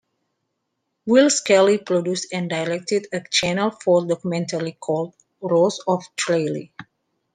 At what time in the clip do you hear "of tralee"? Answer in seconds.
5.87-6.71